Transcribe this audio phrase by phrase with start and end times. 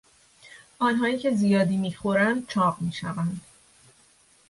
[0.79, 3.41] آنهایی که زیادی میخورند چاق میشوند.